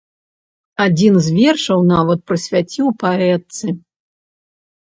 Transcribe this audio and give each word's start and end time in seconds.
Адзін 0.85 1.13
з 1.25 1.33
вершаў 1.39 1.79
нават 1.93 2.19
прысвяціў 2.31 2.87
паэтцы. 3.05 3.65